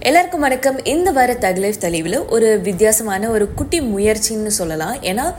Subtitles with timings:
[0.00, 0.84] எல்லாருக்கும் வணக்கம்.
[0.84, 4.94] இந்த வார தகலைஃப் தலைவில் ஒரு வித்தியாசமான ஒரு குட்டி முயற்சின்னு சொல்லலாம்.
[4.94, 5.34] ஏன்னா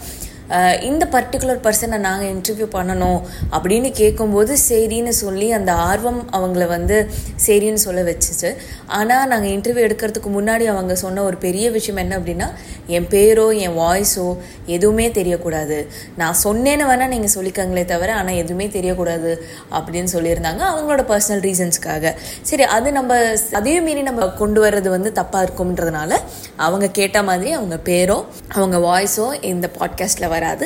[0.82, 3.20] இந்த பர்டிகுலர் பர்சனை நாங்கள் இன்டர்வியூ பண்ணணும்
[3.52, 7.10] அப்படின்னு கேட்கும்போது சரின்னு சொல்லி அந்த ஆர்வம் அவங்கள வந்து
[7.46, 8.56] சரின்னு சொல்ல வச்சுச்சு.
[8.86, 12.47] ஆனால் நாங்கள் இன்டர்வியூ எடுக்கிறதுக்கு முன்னாடி அவங்க சொன்ன ஒரு பெரிய விஷயம் என்ன அப்படின்னா
[12.88, 15.88] என் பேரோ என் வாய்ஸோ எதுவுமே தெரியக்கூடாது.
[16.16, 19.34] நான் சொன்னேன்னு வேணால் நீங்கள் சொல்லிக்கங்களே தவிர ஆனால் எதுவுமே தெரியக்கூடாது
[19.72, 23.18] அப்படின்னு சொல்லியிருந்தாங்க அவங்களோட பர்சனல் ரீசன்ஸ்க்காக சரி அது நம்ம
[23.52, 26.12] அதையும் மீறி நம்ம கொண்டு வர்றது வந்து தப்பாக இருக்கும்ன்றதுனால
[26.56, 28.23] அவங்க கேட்ட மாதிரி அவங்க பேரோ
[28.54, 30.66] அவங்க வாய்ஸோ இந்த பாட்காஸ்ட்டில் வராது.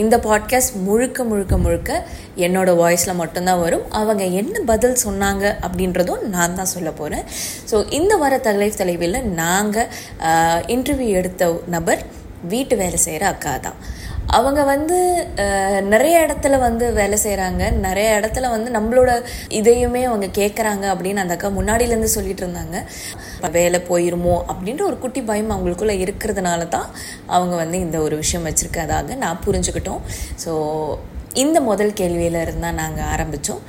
[0.00, 1.90] இந்த பாட்காஸ்ட் முழுக்க முழுக்க முழுக்க
[2.44, 3.84] என்னோட வாய்ஸில் மட்டும்தான் வரும்.
[4.00, 7.24] அவங்க என்ன பதில் சொன்னாங்க அப்படின்றதும் நான் தான் சொல்ல போகிறேன்
[7.70, 9.88] ஸோ இந்த வர தகவல் தலைவில் நாங்கள்
[10.74, 12.02] இன்டர்வியூ எடுத்த நபர்
[12.52, 13.78] வீட்டு வேலை செய்கிற அக்கா தான்.
[14.36, 14.98] அவங்க வந்து
[15.92, 19.10] நிறைய இடத்துல வந்து வேலை செய்கிறாங்க நிறைய இடத்துல வந்து நம்மளோட
[19.58, 22.76] இதையுமே அவங்க கேட்குறாங்க அப்படின்னு அந்த அக்கா முன்னாடியிலேருந்து சொல்லிட்டு இருந்தாங்க.
[23.56, 26.88] வேலை போயிருமோ அப்படின்ற ஒரு குட்டி பயம் அவங்களுக்குள்ளே இருக்கிறதுனால தான்
[27.26, 30.02] அவங்க வந்து இந்த ஒரு விஷயம் வச்சுருக்கதாக நான் புரிஞ்சுக்கிட்டோம்.
[30.44, 30.52] ஸோ
[31.42, 33.62] இந்த முதல் கேள்வியில இருந்தால் நாங்கள் ஆரம்பித்தோம்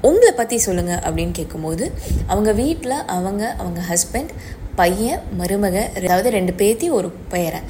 [0.00, 1.92] உங்களை பற்றி சொல்லுங்கள் அப்படின்னு கேட்கும்போது
[2.26, 4.32] அவங்க வீட்டில் அவங்க அவங்க ஹஸ்பண்ட்
[4.74, 7.60] பையன் மருமக அதாவது ரெண்டு பேத்தி ஒரு பெயரை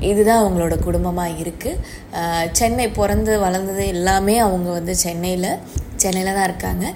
[0.00, 5.50] இதுதான் அவங்களோட குடும்பமாக இருக்குது சென்னை பிறந்து வளர்ந்தது எல்லாமே அவங்க வந்து சென்னையில்
[5.96, 6.86] சென்னையில் தான் இருக்காங்க.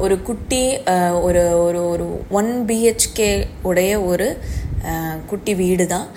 [0.00, 0.62] ஒரு குட்டி
[1.22, 4.40] ஒரு ஒரு ஒரு ஒன் பிஹெச்கே உடைய ஒரு
[5.26, 6.08] குட்டி வீடு தான்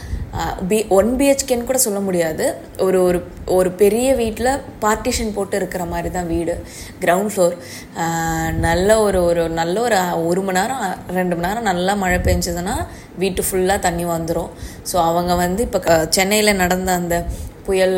[0.69, 2.45] பி ஒன் பிஹெச்கேன்னு கூட சொல்ல முடியாது.
[2.79, 3.19] ஒரு ஒரு
[3.57, 6.53] ஒரு பெரிய வீட்டில் பார்ட்டிஷன் போட்டு இருக்கிற மாதிரி தான் வீடு
[7.03, 7.55] கிரவுண்ட் ஃப்ளோர்
[8.67, 10.83] நல்ல ஒரு ஒரு நல்ல ஒரு ஒரு மணி நேரம்
[11.17, 12.75] ரெண்டு மணி நேரம் நல்லா மழை பெஞ்சதுன்னா
[13.17, 14.51] வீட்டு ஃபுல்லாக தண்ணி வந்துடும்
[14.91, 17.17] ஸோ அவங்க வந்து இப்போ சென்னையில் நடந்த அந்த
[17.65, 17.97] புயல்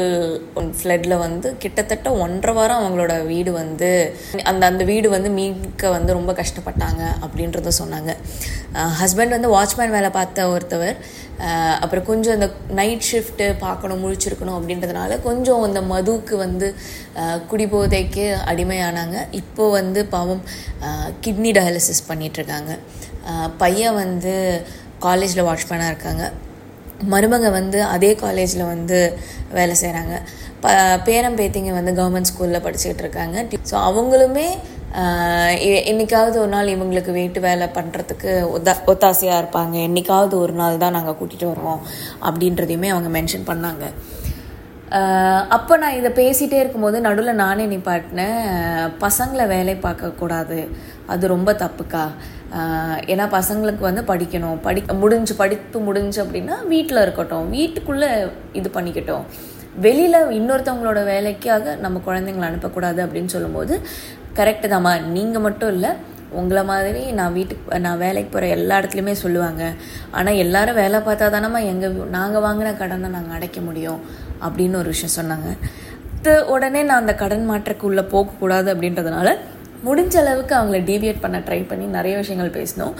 [0.79, 3.89] ஃப்ளட்டில் வந்து கிட்டத்தட்ட ஒன்றரை வாரம் அவங்களோட வீடு வந்து
[4.49, 8.11] அந்த அந்த வீடு வந்து மீட்க வந்து ரொம்ப கஷ்டப்பட்டாங்க அப்படின்றத சொன்னாங்க.
[9.01, 10.97] ஹஸ்பண்ட் வந்து வாட்ச்மேன் வேலை பார்த்த ஒருத்தவர்.
[11.83, 12.47] அப்புறம் கொஞ்சம் இந்த
[12.79, 16.67] நைட் ஷிஃப்ட்டு பார்க்கணும் முழிச்சிருக்கணும் அப்படின்றதுனால கொஞ்சம் அந்த மதுவுக்கு வந்து
[17.51, 19.17] குடிபோதைக்கு அடிமையானாங்க.
[19.41, 20.43] இப்போ வந்து பாவம்
[21.25, 22.73] கிட்னி டயாலிசிஸ் பண்ணிகிட்ருக்காங்க
[23.63, 24.33] பையன் வந்து
[25.05, 26.25] காலேஜில் வாட்ச்மேனாக இருக்காங்க.
[27.13, 28.99] மருமக வந்து அதே காலேஜில் வந்து
[29.57, 30.15] வேலை செய்கிறாங்க
[30.63, 30.69] ப
[31.07, 33.37] பேரம் பேத்திங்க வந்து கவர்மெண்ட் ஸ்கூலில் படிச்சுக்கிட்டு இருக்காங்க.
[33.69, 34.47] ஸோ அவங்களுமே
[35.89, 39.75] என்னைக்காவது ஒரு நாள் இவங்களுக்கு வீட்டு வேலை பண்ணுறதுக்கு ஒத்தா ஒத்தாசையாக இருப்பாங்க.
[39.87, 41.81] என்றைக்காவது ஒரு நாள் தான் நாங்கள் கூட்டிகிட்டு வருவோம்.
[42.27, 43.85] அப்படின்றதையுமே அவங்க மென்ஷன் பண்ணாங்க.
[45.55, 48.39] அப்போ நான் இதை பேசிகிட்டே இருக்கும்போது நடுவில் நானே நிப்பாட்டினேன்.
[49.03, 50.59] பசங்களை வேலை பார்க்கக்கூடாது.
[51.13, 52.05] அது ரொம்ப தப்புக்கா?
[53.13, 54.57] ஏன்னா பசங்களுக்கு வந்து படிக்கணும்.
[54.65, 57.47] படி முடிஞ்சு படிப்பு முடிஞ்சு அப்படின்னா வீட்டில் இருக்கட்டும்.
[57.55, 58.09] வீட்டுக்குள்ளே
[58.59, 59.23] இது பண்ணிக்கட்டும்.
[59.85, 63.73] வெளியில் இன்னொருத்தவங்களோட வேலைக்காக நம்ம குழந்தைங்களை அனுப்பக்கூடாது அப்படின்னு சொல்லும்போது
[64.39, 64.93] கரெக்டு தாம்மா.
[65.15, 65.91] நீங்கள் மட்டும் இல்லை
[66.39, 69.63] உங்களை மாதிரி நான் வீட்டுக்கு நான் வேலைக்கு போகிற எல்லா இடத்துலையுமே சொல்லுவாங்க.
[70.17, 73.99] ஆனால் எல்லாரும் வேலை பார்த்தா தானம்மா எங்கள் நாங்கள் வாங்கின கடனை நாங்கள் அடைக்க முடியும்
[74.45, 75.51] அப்படின்னு ஒரு விஷயம் சொன்னாங்க.
[76.53, 79.29] உடனே நான் அந்த கடன் மாற்றக்குள்ளே போகக்கூடாது அப்படின்றதுனால
[79.87, 82.95] முடிஞ்ச அளவுக்கு அவங்கள டீவியேட் பண்ண ட்ரை பண்ணி நிறைய விஷயங்கள் பேசினோம்.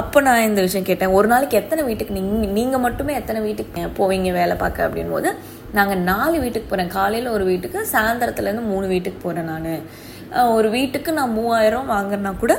[0.00, 1.14] அப்போ நான் இந்த விஷயம் கேட்டேன்.
[1.18, 5.30] ஒரு நாளைக்கு எத்தனை வீட்டுக்கு நீங்கள் நீங்கள் மட்டுமே எத்தனை வீட்டுக்கு போவீங்க வேலை பார்க்க அப்படின் போது
[5.78, 9.68] நாங்கள் நாலு வீட்டுக்கு போகிறேன் காலையில் ஒரு வீட்டுக்கு சாயந்தரத்துலேருந்து மூணு வீட்டுக்கு போகிறேன் நான்.
[10.56, 12.54] ஒரு வீட்டுக்கு நான் மூவாயிரம் வாங்குறேன்னா கூட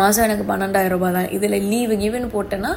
[0.00, 1.28] மாதம் எனக்கு பன்னெண்டாயிரம் ரூபாய் தான்.
[1.36, 2.70] இதில் லீவு கிவ்னு போட்டேன்னா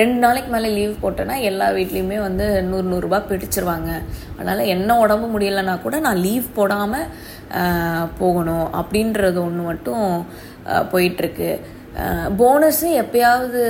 [0.00, 3.90] ரெண்டு நாளைக்கு மேலே லீவ் போட்டேன்னா எல்லா வீட்லேயுமே வந்து நூறு நூறுரூபா பிடிச்சிருவாங்க.
[4.36, 7.10] அதனால் என்ன உடம்பு முடியலைன்னா கூட நான் லீவ் போடாமல்
[8.22, 8.66] போகணும்.
[8.80, 10.06] அப்படின்றது ஒன்று மட்டும்
[10.92, 11.50] போயிட்டுருக்கு.
[12.40, 13.60] போனஸு எப்பயாவது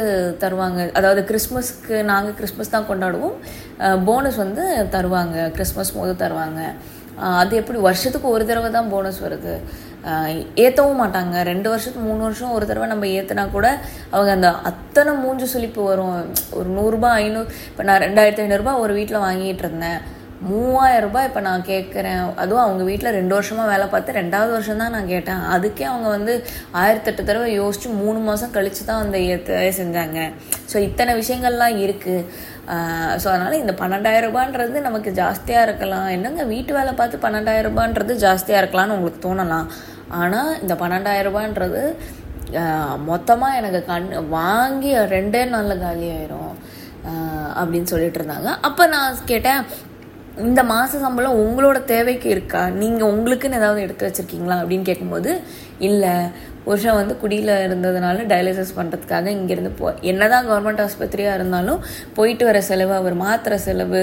[0.42, 0.80] தருவாங்க.
[0.98, 3.36] அதாவது கிறிஸ்மஸ்க்கு நாங்கள் கிறிஸ்மஸ் தான் கொண்டாடுவோம்.
[4.08, 4.64] போனஸ் வந்து
[4.96, 5.36] தருவாங்க.
[5.56, 6.62] கிறிஸ்மஸ் போது தருவாங்க.
[7.40, 7.78] அது எப்படி?
[7.86, 9.54] வருஷத்துக்கு ஒரு தடவை தான் போனஸ் வருது.
[10.64, 11.36] ஏற்றவும் மாட்டாங்க.
[11.50, 13.66] ரெண்டு வருஷத்துக்கு மூணு வருஷம் ஒரு தடவை நம்ம ஏற்றினா கூட
[14.14, 16.16] அவங்க அந்த அத்தனை மூஞ்சு சுழிப்பு வரும்.
[16.60, 20.00] ஒரு நூறுரூபா ஐநூறு இப்போ நான் ரெண்டாயிரத்தி ஐநூறுரூபா ஒரு வீட்டில் வாங்கிட்டு இருந்தேன்.
[20.48, 24.94] மூவாயிரம் ரூபாய் இப்போ நான் கேட்குறேன் அதுவும் அவங்க வீட்டில் ரெண்டு வருஷமாக வேலை பார்த்து ரெண்டாவது வருஷம் தான்
[24.96, 25.42] நான் கேட்டேன்.
[25.54, 26.34] அதுக்கே அவங்க வந்து
[26.82, 30.20] ஆயிரத்தெட்டு தடவை யோசித்து மூணு மாதம் கழித்து தான் அந்த ஏற்றவே செஞ்சாங்க.
[30.70, 32.24] ஸோ இத்தனை விஷயங்கள்லாம் இருக்குது
[33.22, 36.08] ஸோ அதனால் இந்த பன்னெண்டாயிரம் ரூபான்றது நமக்கு ஜாஸ்தியாக இருக்கலாம்.
[36.16, 39.68] என்னங்க வீட்டு வேலை பார்த்து பன்னெண்டாயிரம் ரூபான்றது ஜாஸ்தியாக இருக்கலாம்னு உங்களுக்கு தோணலாம்.
[40.22, 41.82] ஆனால் இந்த பன்னெண்டாயிரம் ரூபான்றது
[43.10, 44.08] மொத்தமாக எனக்கு கண்
[44.38, 46.54] வாங்கி ரெண்டே நாளில் காலி ஆயிரும்.
[47.60, 48.50] அப்படின்னு சொல்லிட்டு இருந்தாங்க.
[48.68, 49.62] அப்போ நான் கேட்டேன்
[50.46, 52.62] இந்த மாத சம்பளம் உங்களோட தேவைக்கு இருக்கா?
[52.82, 54.56] நீங்கள் உங்களுக்குன்னு ஏதாவது எடுத்து வச்சுருக்கீங்களா?
[54.62, 55.30] அப்படின்னு கேட்கும்போது
[55.88, 56.14] இல்லை.
[56.70, 61.80] புருஷன் வந்து குடியில் இருந்ததுனால டயாலிசிஸ் பண்ணுறதுக்காக இங்கேருந்து போ என்னதான் கவர்மெண்ட் ஆஸ்பத்திரியாக இருந்தாலும்
[62.18, 64.02] போயிட்டு வர செலவு அவர் மாத்திரை செலவு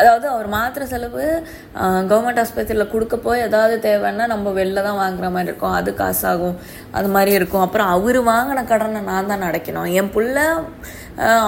[0.00, 1.24] அதாவது அவர் மாத்திரை செலவு
[2.10, 5.76] கவர்மெண்ட் ஆஸ்பத்திரியில் கொடுக்க போய் ஏதாவது தேவைன்னா நம்ம வெளில தான் வாங்குற மாதிரி இருக்கும்.
[5.78, 6.56] அது காசாகும்.
[6.98, 7.64] அது மாதிரி இருக்கும்.
[7.66, 9.88] அப்புறம் அவர் வாங்கின கடனை நான் தான் அடைக்கணும்.
[10.00, 10.46] என் பிள்ளை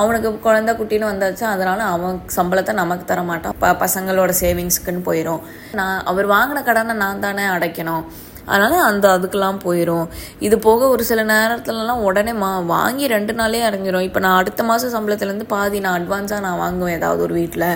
[0.00, 1.44] அவனுக்கு குழந்த குட்டின்னு வந்தாச்சு.
[1.54, 5.44] அதனால அவன் சம்பளத்தை நமக்கு தர மாட்டான் ப பசங்களோட சேவிங்ஸ்க்குன்னு போயிடும்
[5.80, 8.04] நான் அவர் வாங்கின கடனை நான் தானே அடைக்கணும்.
[8.50, 10.06] அதனால அந்த அதுக்கெல்லாம் போயிடும்
[10.46, 14.94] இது போக ஒரு சில நேரத்துலலாம் உடனே மா வாங்கி ரெண்டு நாளே அடைஞ்சிரும் இப்போ நான் அடுத்த மாதம்
[14.96, 17.68] சம்பளத்துலேருந்து பாதி நான் அட்வான்ஸாக நான் வாங்குவேன் ஏதாவது ஒரு வீட்டில்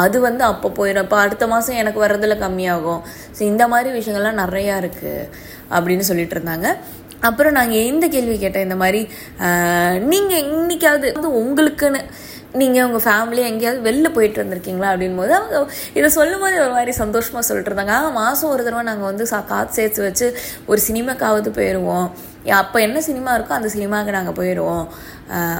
[0.00, 3.02] அது வந்து அப்போ போயிடும் இப்போ அடுத்த மாதம் எனக்கு வர்றதில் கம்மியாகும்.
[3.36, 5.28] ஸோ இந்த மாதிரி விஷயங்கள்லாம் நிறையா இருக்குது
[5.76, 6.66] அப்படின்னு சொல்லிட்டு இருந்தாங்க.
[7.28, 8.66] அப்புறம் நாங்கள் எந்த கேள்வி கேட்டேன்?
[8.66, 9.00] இந்த மாதிரி
[10.10, 12.00] நீங்கள் இன்னைக்காவது வந்து உங்களுக்குன்னு
[12.54, 15.56] நீங்கள் உங்கள் ஃபேமிலி எங்கேயாவது வெளில போயிட்டு வந்திருக்கீங்களா அப்படின்போது அவங்க
[15.94, 19.72] இதை சொல்லும் போது ஒரு மாதிரி சந்தோஷமாக சொல்லிட்டு இருந்தாங்க மாதம் ஒரு தடவை நாங்கள் வந்து சா காசு
[19.72, 20.26] சேர்த்து வச்சு
[20.66, 22.06] ஒரு சினிமாக்காவது போயிடுவோம்
[22.56, 24.84] அப்போ என்ன சினிமா இருக்கோ அந்த சினிமாவுக்கு நாங்கள் போயிடுவோம்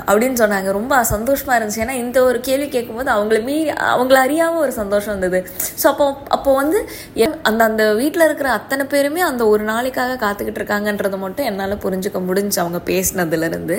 [0.06, 0.68] அப்படின்னு சொன்னாங்க.
[0.72, 1.80] ரொம்ப சந்தோஷமாக இருந்துச்சு.
[1.80, 5.40] ஏன்னா இந்த ஒரு கேள்வி கேட்கும்போது அவங்கள மீறி அவங்கள அறியாமல் ஒரு சந்தோஷம் இருந்தது
[5.82, 6.78] ஸோ அப்போ அப்போ வந்து
[7.16, 12.24] என்- அந்த அந்த வீட்டில் இருக்கிற அத்தனை பேருமே அந்த ஒரு நாளைக்காக காத்துக்கிட்டு இருக்காங்கன்றதை மட்டும் என்னால் புரிஞ்சுக்க
[12.24, 13.78] முடிஞ்சு அவங்க பேசினதுலேருந்து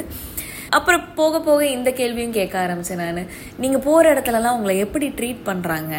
[0.77, 3.29] அப்புறம் போக போக இந்த கேள்வியும் கேட்க ஆரம்பிச்சேன் நான்.
[3.57, 5.93] நீங்கள் போகிற இடத்துலலாம் உங்களை எப்படி ட்ரீட் பண்ணுறாங்க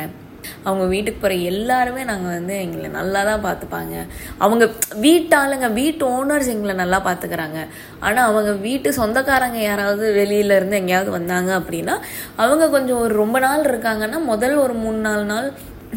[0.64, 3.94] அவங்க வீட்டுக்கு போகிற எல்லாருமே நாங்கள் வந்து எங்களை நல்லா தான் பார்த்துப்பாங்க.
[4.38, 4.64] அவங்க
[5.06, 7.58] வீட்டாளுங்க வீட்டு ஓனர்ஸ் எங்களை நல்லா பார்த்துக்கிறாங்க.
[8.00, 11.96] ஆனால் அவங்க வீட்டு சொந்தக்காரங்க யாராவது வெளியில இருந்து எங்கேயாவது வந்தாங்க அப்படின்னா
[12.36, 15.48] அவங்க கொஞ்சம் ஒரு ரொம்ப நாள் இருக்காங்கன்னா முதல் ஒரு மூணு நாலு நாள்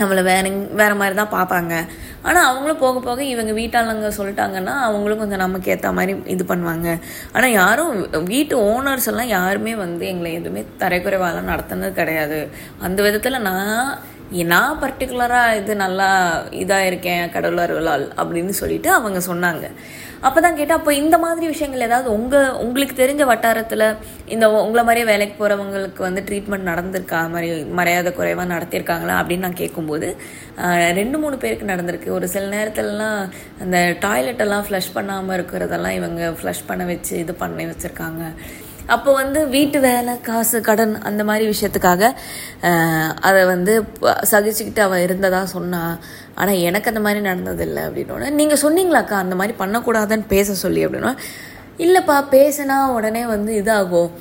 [0.01, 0.51] நம்மளை வேற வேறு
[0.81, 1.74] வேற மாதிரி தான் பார்ப்பாங்க.
[2.28, 6.88] ஆனால் அவங்களும் போக போக இவங்க வீட்டாளங்க சொல்லிட்டாங்கன்னா அவங்களும் கொஞ்சம் நமக்கு ஏற்ற மாதிரி இது பண்ணுவாங்க.
[7.36, 7.92] ஆனால் யாரும்
[8.31, 12.40] வீட்டு ஓனர்ஸ் எல்லாம் யாருமே வந்து எங்களை எதுவுமே தரைக்குறைவாலாம் நடத்துனது கிடையாது.
[12.88, 13.78] அந்த விதத்தில் நான்
[14.51, 16.07] நான் பர்டிகுலராக இது நல்லா
[16.62, 19.65] இதாக இருக்கேன் கடவுளர்களால் அப்படின்னு சொல்லிட்டு அவங்க சொன்னாங்க.
[20.27, 23.85] அப்போ தான் கேட்டால் அப்போ இந்த மாதிரி விஷயங்கள் ஏதாவது உங்கள் உங்களுக்கு தெரிஞ்ச வட்டாரத்தில்
[24.33, 27.19] இந்த உங்களை மாதிரியே வேலைக்கு போகிறவங்களுக்கு வந்து ட்ரீட்மெண்ட் நடந்திருக்கா?
[27.33, 27.50] மாதிரி
[27.80, 29.15] மரியாதை குறைவாக நடத்தியிருக்காங்களா?
[29.21, 30.09] அப்படின்னு நான் கேட்கும்போது
[31.00, 32.09] ரெண்டு மூணு பேருக்கு நடந்திருக்கு.
[32.18, 33.19] ஒரு சில நேரத்துலலாம்
[33.65, 38.24] அந்த டாய்லெட் எல்லாம் ஃப்ளஷ் பண்ணாமல் இருக்கிறதெல்லாம் இவங்க ஃப்ளஷ் பண்ண வச்சு இது பண்ணி வச்சுருக்காங்க.
[38.89, 42.13] அப்போ வந்து வீட்டு வேலை காசு கடன் அந்த மாதிரி விஷயத்துக்காக
[43.19, 43.85] அதை வந்து
[44.21, 46.00] சகிச்சுக்கிட்டு அவள் இருந்ததா சொன்னா
[46.35, 51.13] ஆனால் எனக்கு அந்த மாதிரி நடந்ததில்லை அப்படின்னோடனே நீங்கள் சொன்னீங்களாக்கா அந்த மாதிரி பண்ணக்கூடாதுன்னு பேச சொல்லி அப்படின்னா
[51.77, 54.12] இல்லைப்பா பேசினா உடனே வந்து இதாகும்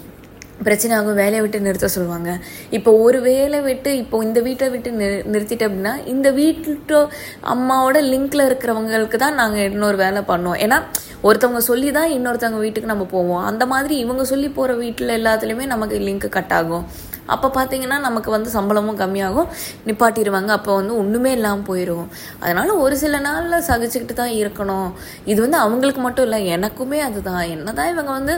[0.62, 2.38] பிரச்சனை ஆகும் வேலையை விட்டு நிறுத்த சொல்லுவாங்க.
[2.70, 7.08] இப்போ ஒரு வேலை விட்டு இப்போ இந்த வீட்டை விட்டு நிறு நிறுத்திட்டு அப்படின்னா இந்த வீட்டு
[7.42, 10.82] அம்மாவோட லிங்க்ல இருக்கிறவங்களுக்கு தான் நாங்கள் இன்னொரு வேலை பண்ணோம் ஏன்னா
[11.28, 13.42] ஒருத்தவங்க சொல்லி தான் இன்னொருத்தவங்க வீட்டுக்கு நம்ம போவோம்.
[13.50, 16.84] அந்த மாதிரி இவங்க சொல்லி போகிற வீட்டில் எல்லாத்துலேயுமே நமக்கு லிங்க் கட் ஆகும்.
[17.32, 19.48] அப்போ பார்த்தீங்கன்னா நமக்கு வந்து சம்பளமும் கம்மியாகும்.
[19.88, 20.50] நிப்பாட்டிடுவாங்க.
[20.58, 22.06] அப்போ வந்து ஒன்றுமே இல்லாமல் போயிடும்
[22.42, 24.88] அதனால் ஒரு சில நாளில் சகிச்சுக்கிட்டு தான் இருக்கணும்.
[25.32, 27.44] இது வந்து அவங்களுக்கு மட்டும் இல்லை எனக்குமே அதுதான்.
[27.54, 28.34] என்னதான் இவங்க வந்து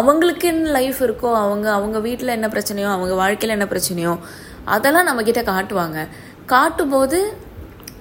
[0.00, 4.14] அவங்களுக்கு என்ன லைஃப் இருக்கோ அவங்க அவங்க வீட்டில் என்ன பிரச்சனையோ அவங்க வாழ்க்கையில் என்ன பிரச்சனையோ
[4.76, 5.98] அதெல்லாம் நம்மக்கிட்ட காட்டுவாங்க.
[6.54, 7.18] காட்டும்போது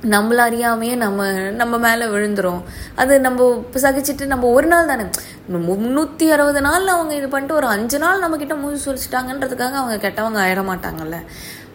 [0.04, 2.62] நம்மள அறியாமையே நம்ம நம்ம மேலே விழுந்துரும்.
[2.96, 5.06] அது நம்ம இப்போ சகிச்சுட்டு நம்ம ஒரு நாள் தானே
[5.50, 10.64] முந்நூற்றி அறுபது நாள் அவங்க இது பண்ணிட்டு ஒரு அஞ்சு நாள் நம்மக்கிட்ட மூஞ்சி சுழிச்சிட்டாங்கன்றதுக்காக அவங்க கெட்டவங்க ஆயிட
[10.72, 11.18] மாட்டாங்கல்ல?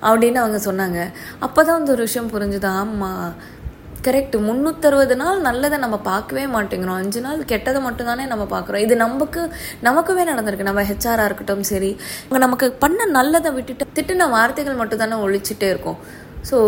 [0.02, 1.12] அப்படின்னு அவங்க சொன்னாங்க.
[1.38, 2.64] அப்போ தான் வந்து ஒரு விஷயம் புரிஞ்சுது.
[2.64, 3.34] ஆமாம்
[4.04, 7.00] கரெக்ட் முந்நூற்றறுபது நாள் நல்லதை நம்ம பார்க்கவே மாட்டேங்கிறோம்.
[7.02, 8.76] அஞ்சு நாள் கெட்டதை மட்டும்தானே நம்ம பார்க்குறோம்.
[8.76, 9.52] இது நமக்கு
[9.82, 10.62] நமக்குமே நடந்திருக்கு.
[10.62, 12.00] நம்ம ஹெச்ஆராக இருக்கட்டும் சரி.
[12.28, 16.00] நமக்கு பண்ண நல்லதை விட்டுட்டு திட்டின வார்த்தைகள் மட்டும் தானே ஒழிச்சிட்டே இருக்கும்.
[16.50, 16.58] ஸோ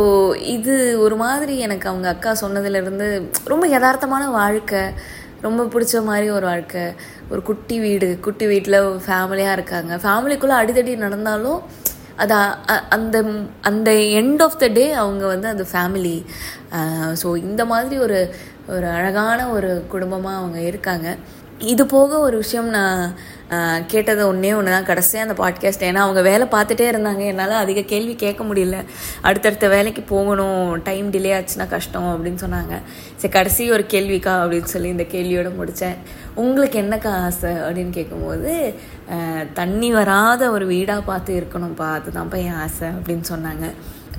[0.57, 0.75] இது
[1.05, 3.09] ஒரு மாதிரி எனக்கு அவங்க அக்கா சொன்னதுலேருந்து
[3.53, 4.83] ரொம்ப யதார்த்தமான வாழ்க்கை.
[5.47, 6.85] ரொம்ப பிடிச்ச மாதிரி ஒரு வாழ்க்கை.
[7.33, 9.93] ஒரு குட்டி வீடு குட்டி வீட்டில் ஃபேமிலியாக இருக்காங்க.
[10.05, 11.61] ஃபேமிலிக்குள்ளே அடிதடி நடந்தாலும்
[12.23, 12.35] அது
[12.97, 13.17] அந்த
[13.69, 13.91] அந்த
[14.21, 16.17] எண்ட் ஆஃப் த டே அவங்க வந்து அந்த ஃபேமிலி
[17.23, 18.19] ஸோ இந்த மாதிரி ஒரு
[18.75, 21.09] ஒரு அழகான ஒரு குடும்பமாக அவங்க இருக்காங்க.
[21.73, 23.03] இது போக ஒரு விஷயம் நான்
[23.93, 27.23] கேட்டது ஒன்றே ஒன்று தான் கடைசியாக அந்த பாட்காஸ்ட் ஏன்னா அவங்க வேலை பார்த்துட்டே இருந்தாங்க.
[27.33, 28.77] என்னால் அதிக கேள்வி கேட்க முடியல.
[29.21, 30.83] அடுத்தடுத்த வேலைக்கு போகணும்.
[30.83, 32.75] டைம் டிலே ஆச்சுன்னா கஷ்டம் அப்படின்னு சொன்னாங்க.
[33.17, 35.99] சரி கடைசி ஒரு கேள்விக்கா அப்படின்னு சொல்லி இந்த கேள்வியோடு முடித்தேன்
[36.43, 38.53] உங்களுக்கு என்னக்கா ஆசை அப்படின்னு கேட்கும்போது
[39.55, 43.67] தண்ணி வராத ஒரு வீடாக பார்த்து இருக்கணும்ப்பா அதுதான்ப்பா என் ஆசை அப்படின்னு சொன்னாங்க.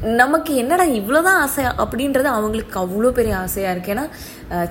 [0.03, 4.05] நமக்கு என்னடா இவ்வளோதான் ஆசை அப்படின்றது அவங்களுக்கு அவ்வளோ பெரிய ஆசையாக இருக்குது ஏன்னா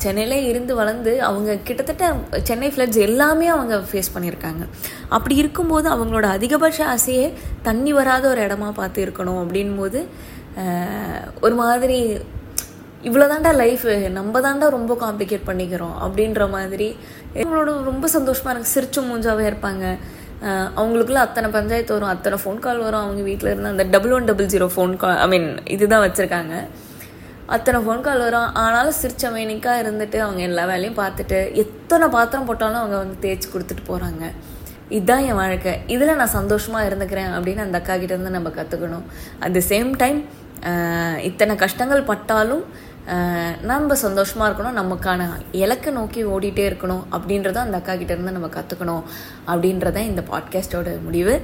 [0.04, 2.12] சென்னையிலே இருந்து வளர்ந்து அவங்க கிட்டத்தட்ட
[2.48, 4.62] சென்னை ஃப்ளட்ஸ் எல்லாமே அவங்க ஃபேஸ் பண்ணியிருக்காங்க.
[5.16, 7.26] அப்படி இருக்கும்போது அவங்களோட அதிகபட்ச ஆசையே
[7.68, 10.00] தண்ணி வராத ஒரு இடமா பார்த்து இருக்கணும் அப்படின்போது
[11.46, 11.98] ஒரு மாதிரி
[13.08, 13.86] இவ்வளோதாண்டா லைஃப்
[14.18, 16.86] நம்ம தாண்டா ரொம்ப காம்ப்ளிகேட் பண்ணிக்கிறோம் அப்படின்ற மாதிரி.
[17.34, 18.74] அவங்களோட ரொம்ப சந்தோஷமாக இருக்கு.
[18.74, 19.84] சிரிச்சு மூஞ்சாவே இருப்பாங்க.
[20.78, 23.02] அவங்களுக்குள்ள அத்தனை பஞ்சாயத்து வரும் அத்தனை ஃபோன் கால் வரும்.
[23.04, 26.54] அவங்க வீட்டில் இருந்து அந்த double one double zero phone call I mean இதுதான் வச்சுருக்காங்க.
[27.54, 28.50] அத்தனை ஃபோன் கால் வரும்.
[28.64, 33.84] ஆனாலும் சிரிச்ச மேனிக்காக இருந்துட்டு அவங்க எல்லா வேலையும் பார்த்துட்டு எத்தனை பாத்திரம் போட்டாலும் அவங்க வந்து தேய்ச்சி கொடுத்துட்டு
[33.90, 34.24] போகிறாங்க
[34.96, 35.74] இதுதான் என் வாழ்க்கை.
[35.94, 39.04] இதில் நான் சந்தோஷமாக இருந்துக்கிறேன் அப்படின்னு அந்த அக்கா கிட்டேருந்து நம்ம கற்றுக்கணும்
[39.44, 40.18] அட் த சேம் டைம்
[41.28, 42.64] இத்தனை கஷ்டங்கள் பட்டாலும்
[43.62, 49.02] நம்ம சந்தோஷமாக இருக்கணும் நமக்கான இலக்கை நோக்கி ஓடிட்டே இருக்கணும் அப்படின்றத அந்த அக்கா கிட்டேருந்து நம்ம கற்றுக்கணும்
[49.46, 51.40] அப்படின்றத இந்த பாட்காஸ்டோட முடிவு.